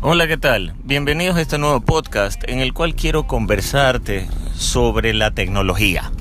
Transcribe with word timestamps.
Hola, 0.00 0.26
¿qué 0.26 0.38
tal? 0.38 0.72
Bienvenidos 0.84 1.36
a 1.36 1.42
este 1.42 1.58
nuevo 1.58 1.80
podcast 1.82 2.42
en 2.48 2.60
el 2.60 2.72
cual 2.72 2.94
quiero 2.94 3.26
conversarte 3.26 4.26
sobre 4.54 5.12
la 5.12 5.32
tecnología. 5.32 6.12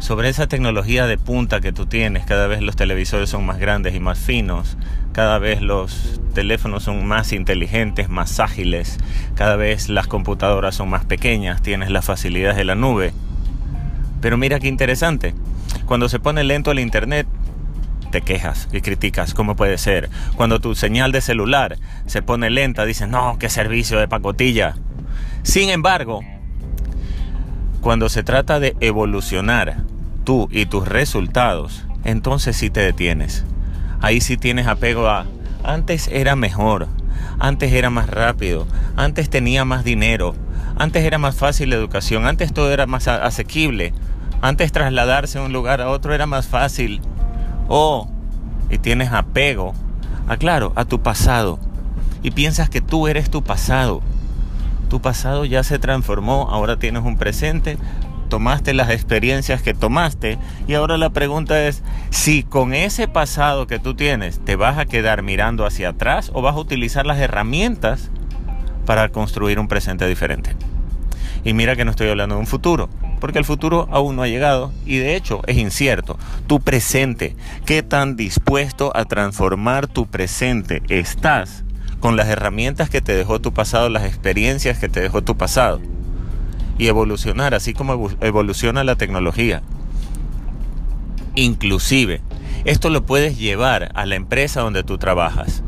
Sobre 0.00 0.28
esa 0.28 0.48
tecnología 0.48 1.06
de 1.06 1.18
punta 1.18 1.60
que 1.60 1.72
tú 1.72 1.86
tienes, 1.86 2.24
cada 2.24 2.48
vez 2.48 2.62
los 2.62 2.74
televisores 2.74 3.30
son 3.30 3.46
más 3.46 3.60
grandes 3.60 3.94
y 3.94 4.00
más 4.00 4.18
finos, 4.18 4.76
cada 5.12 5.38
vez 5.38 5.62
los 5.62 6.20
teléfonos 6.34 6.82
son 6.82 7.06
más 7.06 7.32
inteligentes, 7.32 8.08
más 8.08 8.40
ágiles, 8.40 8.98
cada 9.36 9.54
vez 9.54 9.88
las 9.88 10.08
computadoras 10.08 10.74
son 10.74 10.90
más 10.90 11.04
pequeñas, 11.04 11.62
tienes 11.62 11.90
las 11.90 12.04
facilidades 12.04 12.56
de 12.56 12.64
la 12.64 12.74
nube. 12.74 13.12
Pero 14.20 14.36
mira 14.36 14.58
qué 14.58 14.66
interesante, 14.66 15.32
cuando 15.86 16.08
se 16.08 16.18
pone 16.18 16.42
lento 16.42 16.72
el 16.72 16.80
internet, 16.80 17.28
te 18.12 18.20
quejas 18.20 18.68
y 18.72 18.80
criticas, 18.80 19.34
¿cómo 19.34 19.56
puede 19.56 19.78
ser? 19.78 20.08
Cuando 20.36 20.60
tu 20.60 20.76
señal 20.76 21.10
de 21.10 21.20
celular 21.20 21.78
se 22.06 22.22
pone 22.22 22.50
lenta, 22.50 22.84
dices, 22.84 23.08
no, 23.08 23.38
qué 23.40 23.48
servicio 23.48 23.98
de 23.98 24.06
pacotilla. 24.06 24.76
Sin 25.42 25.70
embargo, 25.70 26.20
cuando 27.80 28.08
se 28.08 28.22
trata 28.22 28.60
de 28.60 28.76
evolucionar 28.78 29.78
tú 30.22 30.48
y 30.52 30.66
tus 30.66 30.86
resultados, 30.86 31.84
entonces 32.04 32.56
sí 32.56 32.70
te 32.70 32.80
detienes. 32.80 33.44
Ahí 34.00 34.20
sí 34.20 34.36
tienes 34.36 34.68
apego 34.68 35.08
a, 35.08 35.26
antes 35.64 36.06
era 36.08 36.36
mejor, 36.36 36.86
antes 37.40 37.72
era 37.72 37.90
más 37.90 38.08
rápido, 38.08 38.68
antes 38.94 39.30
tenía 39.30 39.64
más 39.64 39.84
dinero, 39.84 40.34
antes 40.76 41.04
era 41.04 41.18
más 41.18 41.34
fácil 41.34 41.70
la 41.70 41.76
educación, 41.76 42.26
antes 42.26 42.52
todo 42.52 42.72
era 42.72 42.86
más 42.86 43.08
asequible, 43.08 43.94
antes 44.42 44.70
trasladarse 44.70 45.38
de 45.38 45.46
un 45.46 45.52
lugar 45.52 45.80
a 45.80 45.88
otro 45.88 46.14
era 46.14 46.26
más 46.26 46.46
fácil, 46.46 47.00
o 47.68 48.08
y 48.70 48.78
tienes 48.78 49.12
apego 49.12 49.74
a 50.28 50.36
claro, 50.36 50.72
a 50.76 50.84
tu 50.84 51.02
pasado 51.02 51.58
y 52.22 52.30
piensas 52.30 52.70
que 52.70 52.80
tú 52.80 53.08
eres 53.08 53.30
tu 53.30 53.42
pasado. 53.42 54.00
Tu 54.88 55.00
pasado 55.00 55.44
ya 55.44 55.62
se 55.62 55.78
transformó, 55.78 56.48
ahora 56.50 56.78
tienes 56.78 57.02
un 57.02 57.16
presente, 57.16 57.78
tomaste 58.28 58.74
las 58.74 58.90
experiencias 58.90 59.62
que 59.62 59.74
tomaste 59.74 60.38
y 60.66 60.74
ahora 60.74 60.96
la 60.96 61.10
pregunta 61.10 61.66
es 61.66 61.82
si 62.10 62.42
con 62.42 62.74
ese 62.74 63.08
pasado 63.08 63.66
que 63.66 63.78
tú 63.78 63.94
tienes 63.94 64.38
te 64.40 64.56
vas 64.56 64.78
a 64.78 64.86
quedar 64.86 65.22
mirando 65.22 65.66
hacia 65.66 65.90
atrás 65.90 66.30
o 66.34 66.42
vas 66.42 66.54
a 66.54 66.60
utilizar 66.60 67.06
las 67.06 67.18
herramientas 67.18 68.10
para 68.86 69.08
construir 69.10 69.58
un 69.58 69.68
presente 69.68 70.06
diferente. 70.06 70.56
Y 71.44 71.54
mira 71.54 71.76
que 71.76 71.84
no 71.84 71.90
estoy 71.90 72.08
hablando 72.08 72.36
de 72.36 72.40
un 72.40 72.46
futuro, 72.46 72.88
porque 73.22 73.38
el 73.38 73.44
futuro 73.44 73.86
aún 73.92 74.16
no 74.16 74.24
ha 74.24 74.26
llegado 74.26 74.72
y 74.84 74.96
de 74.96 75.14
hecho 75.14 75.42
es 75.46 75.56
incierto. 75.56 76.18
Tu 76.48 76.58
presente, 76.58 77.36
¿qué 77.64 77.84
tan 77.84 78.16
dispuesto 78.16 78.90
a 78.96 79.04
transformar 79.04 79.86
tu 79.86 80.08
presente 80.08 80.82
estás 80.88 81.62
con 82.00 82.16
las 82.16 82.26
herramientas 82.26 82.90
que 82.90 83.00
te 83.00 83.14
dejó 83.14 83.40
tu 83.40 83.52
pasado, 83.52 83.88
las 83.90 84.06
experiencias 84.06 84.76
que 84.80 84.88
te 84.88 85.00
dejó 85.00 85.22
tu 85.22 85.36
pasado? 85.36 85.80
Y 86.78 86.88
evolucionar, 86.88 87.54
así 87.54 87.74
como 87.74 88.10
evoluciona 88.20 88.82
la 88.82 88.96
tecnología. 88.96 89.62
Inclusive, 91.36 92.22
esto 92.64 92.90
lo 92.90 93.06
puedes 93.06 93.38
llevar 93.38 93.92
a 93.94 94.04
la 94.04 94.16
empresa 94.16 94.62
donde 94.62 94.82
tú 94.82 94.98
trabajas 94.98 95.62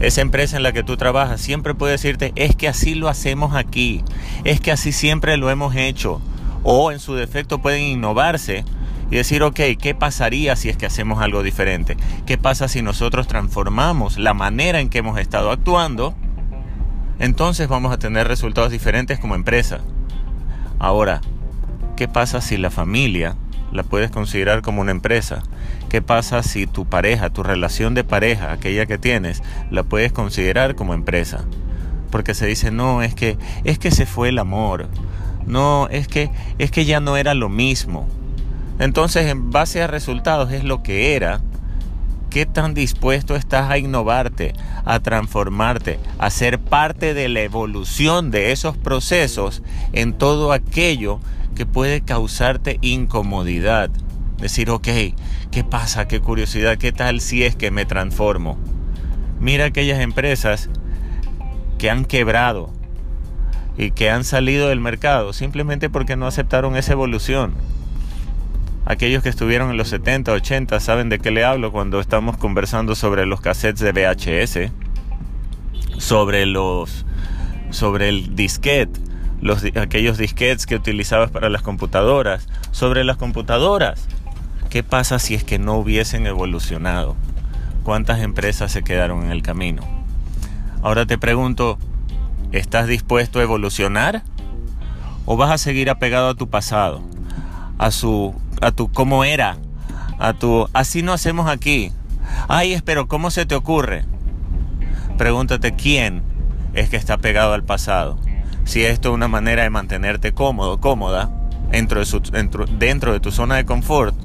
esa 0.00 0.22
empresa 0.22 0.56
en 0.56 0.62
la 0.62 0.72
que 0.72 0.82
tú 0.82 0.96
trabajas 0.96 1.42
siempre 1.42 1.74
puede 1.74 1.92
decirte, 1.92 2.32
es 2.34 2.56
que 2.56 2.68
así 2.68 2.94
lo 2.94 3.08
hacemos 3.08 3.54
aquí, 3.54 4.02
es 4.44 4.58
que 4.58 4.72
así 4.72 4.92
siempre 4.92 5.36
lo 5.36 5.50
hemos 5.50 5.76
hecho, 5.76 6.22
o 6.62 6.92
en 6.92 6.98
su 6.98 7.14
defecto 7.14 7.60
pueden 7.60 7.82
innovarse 7.82 8.64
y 9.10 9.16
decir, 9.16 9.42
ok, 9.42 9.60
¿qué 9.80 9.94
pasaría 9.98 10.54
si 10.56 10.68
es 10.68 10.76
que 10.76 10.86
hacemos 10.86 11.20
algo 11.20 11.42
diferente? 11.42 11.96
¿Qué 12.26 12.38
pasa 12.38 12.68
si 12.68 12.80
nosotros 12.80 13.26
transformamos 13.26 14.18
la 14.18 14.34
manera 14.34 14.80
en 14.80 14.88
que 14.88 14.98
hemos 14.98 15.18
estado 15.18 15.50
actuando? 15.50 16.14
Entonces 17.18 17.68
vamos 17.68 17.92
a 17.92 17.98
tener 17.98 18.28
resultados 18.28 18.70
diferentes 18.70 19.18
como 19.18 19.34
empresa. 19.34 19.80
Ahora, 20.78 21.20
¿qué 21.96 22.08
pasa 22.08 22.40
si 22.40 22.56
la 22.56 22.70
familia 22.70 23.36
la 23.72 23.82
puedes 23.82 24.10
considerar 24.10 24.62
como 24.62 24.80
una 24.80 24.92
empresa? 24.92 25.42
¿Qué 25.88 26.00
pasa 26.00 26.42
si 26.44 26.66
tu 26.66 26.86
pareja, 26.86 27.30
tu 27.30 27.42
relación 27.42 27.94
de 27.94 28.04
pareja, 28.04 28.52
aquella 28.52 28.86
que 28.86 28.96
tienes, 28.96 29.42
la 29.70 29.82
puedes 29.82 30.12
considerar 30.12 30.76
como 30.76 30.94
empresa? 30.94 31.44
Porque 32.10 32.34
se 32.34 32.46
dice, 32.46 32.70
no, 32.70 33.02
es 33.02 33.14
que 33.14 33.38
es 33.64 33.78
que 33.78 33.90
se 33.90 34.06
fue 34.06 34.28
el 34.28 34.38
amor 34.38 34.88
no, 35.46 35.88
es 35.88 36.08
que, 36.08 36.30
es 36.58 36.70
que 36.70 36.84
ya 36.84 37.00
no 37.00 37.16
era 37.16 37.34
lo 37.34 37.48
mismo. 37.48 38.08
Entonces, 38.78 39.26
en 39.26 39.50
base 39.50 39.82
a 39.82 39.86
resultados 39.86 40.52
es 40.52 40.64
lo 40.64 40.82
que 40.82 41.14
era. 41.14 41.40
¿Qué 42.30 42.46
tan 42.46 42.74
dispuesto 42.74 43.34
estás 43.34 43.70
a 43.70 43.78
innovarte, 43.78 44.54
a 44.84 45.00
transformarte, 45.00 45.98
a 46.18 46.30
ser 46.30 46.60
parte 46.60 47.12
de 47.12 47.28
la 47.28 47.40
evolución 47.40 48.30
de 48.30 48.52
esos 48.52 48.76
procesos 48.76 49.62
en 49.92 50.12
todo 50.12 50.52
aquello 50.52 51.18
que 51.56 51.66
puede 51.66 52.02
causarte 52.02 52.78
incomodidad? 52.82 53.90
Decir, 54.38 54.70
ok, 54.70 54.88
¿qué 55.50 55.64
pasa? 55.64 56.06
¿Qué 56.06 56.20
curiosidad? 56.20 56.78
¿Qué 56.78 56.92
tal 56.92 57.20
si 57.20 57.42
es 57.42 57.56
que 57.56 57.72
me 57.72 57.84
transformo? 57.84 58.56
Mira 59.40 59.66
aquellas 59.66 60.00
empresas 60.00 60.70
que 61.78 61.90
han 61.90 62.04
quebrado, 62.04 62.70
y 63.80 63.92
que 63.92 64.10
han 64.10 64.24
salido 64.24 64.68
del 64.68 64.78
mercado 64.78 65.32
simplemente 65.32 65.88
porque 65.88 66.14
no 66.14 66.26
aceptaron 66.26 66.76
esa 66.76 66.92
evolución. 66.92 67.54
Aquellos 68.84 69.22
que 69.22 69.30
estuvieron 69.30 69.70
en 69.70 69.78
los 69.78 69.88
70, 69.88 70.32
80 70.32 70.80
saben 70.80 71.08
de 71.08 71.18
qué 71.18 71.30
le 71.30 71.44
hablo 71.44 71.72
cuando 71.72 71.98
estamos 71.98 72.36
conversando 72.36 72.94
sobre 72.94 73.24
los 73.24 73.40
cassettes 73.40 73.80
de 73.80 73.92
VHS, 73.92 74.70
sobre 75.98 76.44
los 76.44 77.06
sobre 77.70 78.10
el 78.10 78.36
disquete, 78.36 79.00
los, 79.40 79.64
aquellos 79.64 80.18
disquetes 80.18 80.66
que 80.66 80.74
utilizabas 80.74 81.30
para 81.30 81.48
las 81.48 81.62
computadoras, 81.62 82.48
sobre 82.72 83.02
las 83.02 83.16
computadoras. 83.16 84.08
¿Qué 84.68 84.82
pasa 84.82 85.18
si 85.18 85.34
es 85.34 85.42
que 85.42 85.58
no 85.58 85.76
hubiesen 85.76 86.26
evolucionado? 86.26 87.16
¿Cuántas 87.82 88.20
empresas 88.20 88.72
se 88.72 88.82
quedaron 88.82 89.24
en 89.24 89.30
el 89.30 89.40
camino? 89.40 89.82
Ahora 90.82 91.06
te 91.06 91.16
pregunto, 91.16 91.78
¿Estás 92.52 92.88
dispuesto 92.88 93.38
a 93.38 93.42
evolucionar? 93.42 94.24
¿O 95.24 95.36
vas 95.36 95.52
a 95.52 95.58
seguir 95.58 95.88
apegado 95.88 96.30
a 96.30 96.34
tu 96.34 96.50
pasado? 96.50 97.00
A 97.78 97.92
su 97.92 98.34
a 98.60 98.72
tu 98.72 98.90
cómo 98.90 99.24
era, 99.24 99.56
a 100.18 100.32
tu 100.32 100.68
así 100.72 101.02
no 101.02 101.12
hacemos 101.12 101.48
aquí. 101.48 101.92
Ay, 102.48 102.72
espero, 102.72 103.06
¿cómo 103.06 103.30
se 103.30 103.46
te 103.46 103.54
ocurre? 103.54 104.04
Pregúntate 105.16 105.76
quién 105.76 106.22
es 106.74 106.90
que 106.90 106.96
está 106.96 107.18
pegado 107.18 107.54
al 107.54 107.62
pasado. 107.62 108.18
Si 108.64 108.84
esto 108.84 109.10
es 109.10 109.14
una 109.14 109.28
manera 109.28 109.62
de 109.62 109.70
mantenerte 109.70 110.32
cómodo, 110.32 110.80
cómoda, 110.80 111.30
dentro 111.70 112.04
de, 112.04 112.66
dentro 112.78 113.12
de 113.12 113.20
tu 113.20 113.30
zona 113.30 113.56
de 113.56 113.64
confort, 113.64 114.16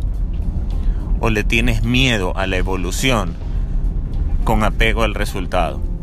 o 1.19 1.30
le 1.30 1.44
tienes 1.44 1.84
miedo 1.84 2.36
a 2.36 2.47
la 2.47 2.57
evolución 2.57 3.36
con 4.44 4.63
apego 4.63 5.03
al 5.03 5.13
resultado 5.13 5.94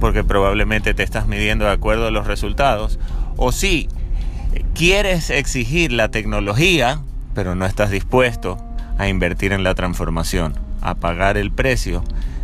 porque 0.00 0.24
probablemente 0.24 0.94
te 0.94 1.02
estás 1.02 1.26
midiendo 1.26 1.64
de 1.64 1.72
acuerdo 1.72 2.06
a 2.06 2.10
los 2.10 2.26
resultados. 2.26 2.98
O 3.36 3.52
si 3.52 3.88
quieres 4.74 5.30
exigir 5.30 5.92
la 5.92 6.10
tecnología, 6.10 7.00
pero 7.34 7.54
no 7.54 7.66
estás 7.66 7.90
dispuesto 7.90 8.58
a 8.98 9.08
invertir 9.08 9.52
en 9.52 9.64
la 9.64 9.74
transformación, 9.74 10.54
a 10.80 10.94
pagar 10.94 11.36
el 11.36 11.52
precio 11.52 12.02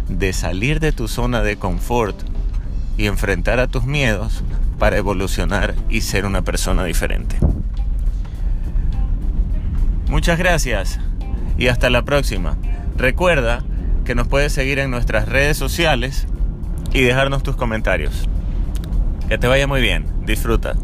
de 0.09 0.33
salir 0.33 0.81
de 0.81 0.93
tu 0.93 1.09
zona 1.09 1.43
de 1.43 1.57
confort 1.57 2.17
y 2.97 3.07
enfrentar 3.07 3.59
a 3.59 3.67
tus 3.67 3.85
miedos 3.85 4.45
para 4.79 4.97
evolucionar 4.97 5.75
y 5.89 6.03
ser 6.03 6.27
una 6.27 6.43
persona 6.43 6.85
diferente. 6.85 7.37
Muchas 10.09 10.39
gracias 10.39 11.01
y 11.59 11.69
hasta 11.69 11.91
la 11.91 12.03
próxima. 12.03 12.57
Recuerda 12.97 13.65
que 14.05 14.15
nos 14.15 14.29
puedes 14.29 14.53
seguir 14.53 14.79
en 14.79 14.91
nuestras 14.91 15.29
redes 15.29 15.57
sociales 15.57 16.27
y 16.95 17.03
dejarnos 17.03 17.43
tus 17.43 17.57
comentarios. 17.57 18.27
Que 19.29 19.37
te 19.37 19.49
vaya 19.49 19.67
muy 19.67 19.83
bien, 19.83 20.07
disfruta. 20.25 20.75